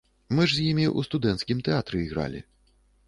Мы 0.37 0.45
ж 0.53 0.57
з 0.59 0.63
ім 0.69 0.79
і 0.81 0.87
ў 0.97 1.09
студэнцкім 1.09 1.57
тэатры 1.67 2.03
ігралі. 2.07 2.41